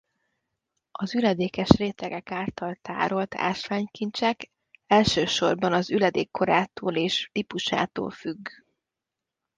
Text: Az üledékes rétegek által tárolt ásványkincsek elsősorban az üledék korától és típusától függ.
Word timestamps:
Az 0.91 1.15
üledékes 1.15 1.69
rétegek 1.69 2.31
által 2.31 2.75
tárolt 2.81 3.35
ásványkincsek 3.35 4.49
elsősorban 4.87 5.73
az 5.73 5.91
üledék 5.91 6.31
korától 6.31 6.95
és 6.95 7.29
típusától 7.33 8.11
függ. 8.11 8.47